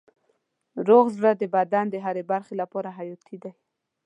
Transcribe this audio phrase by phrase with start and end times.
[0.87, 3.51] روغ زړه د بدن د هرې برخې لپاره حیاتي دی.